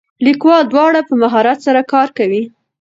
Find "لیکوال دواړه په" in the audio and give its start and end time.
0.25-1.13